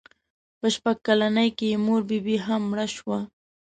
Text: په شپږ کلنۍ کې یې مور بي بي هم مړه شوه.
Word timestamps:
په 0.59 0.67
شپږ 0.75 0.97
کلنۍ 1.07 1.49
کې 1.57 1.65
یې 1.71 1.77
مور 1.85 2.01
بي 2.09 2.19
بي 2.25 2.35
هم 2.45 2.61
مړه 2.71 2.87
شوه. 2.95 3.19